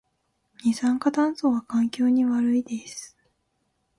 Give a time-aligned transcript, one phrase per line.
[0.65, 3.15] 二酸化炭素は環境に悪いです